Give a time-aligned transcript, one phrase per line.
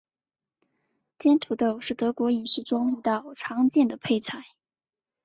[1.19, 4.43] 煎土豆是德国饮食中一道常见的配菜。